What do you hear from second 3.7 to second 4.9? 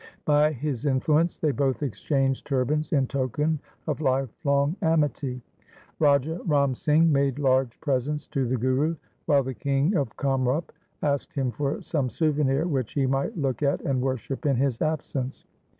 of life long